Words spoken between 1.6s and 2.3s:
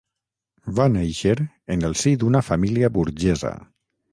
en el si